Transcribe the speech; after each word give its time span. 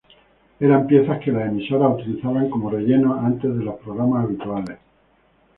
Eran 0.59 0.87
piezas 0.87 1.19
que 1.23 1.31
las 1.31 1.47
emisoras 1.47 1.93
utilizaban 1.99 2.49
como 2.49 2.71
relleno 2.71 3.19
antes 3.23 3.55
de 3.55 3.63
los 3.63 3.79
programas 3.81 4.23
habituales. 4.23 4.79